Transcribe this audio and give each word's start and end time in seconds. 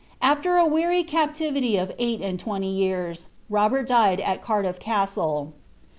After 0.23 0.57
a 0.57 0.65
weary 0.65 1.03
captivity 1.03 1.77
of 1.77 1.91
eight 1.99 2.21
and 2.21 2.39
twenty 2.39 2.71
years, 2.71 3.27
Robert 3.51 3.85
died 3.87 4.19
at 4.19 4.41
GardifiT 4.43 4.79
Castle. 4.79 5.53